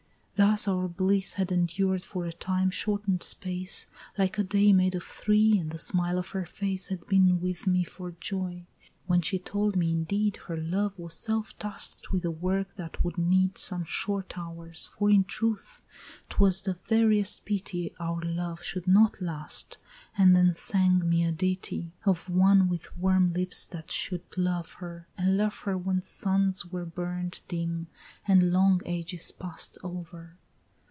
[0.35, 3.85] Thus our bliss had endured for a time shorten'd space,
[4.17, 7.67] Like a day made of three, and the smile of her face Had been with
[7.67, 8.65] me for joy,
[9.05, 13.17] when she told me indeed Her love was self task'd with a work that would
[13.19, 15.81] need Some short hours, for in truth
[16.29, 19.77] 'twas the veriest pity Our love should not last,
[20.17, 25.07] and then sang me a ditty, Of one with warm lips that should love her,
[25.17, 27.87] and love her When suns were burnt dim
[28.25, 30.37] and long ages past over.